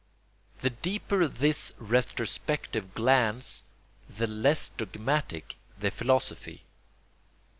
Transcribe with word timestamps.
The 0.61 0.71
deeper 0.71 1.27
this 1.27 1.73
retrospective 1.77 2.95
glance 2.95 3.63
the 4.09 4.25
less 4.25 4.69
dogmatic 4.69 5.57
the 5.77 5.91
philosophy. 5.91 6.63